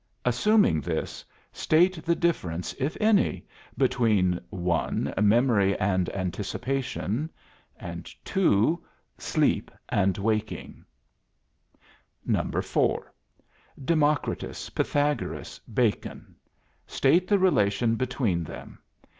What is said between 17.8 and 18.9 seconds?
between them.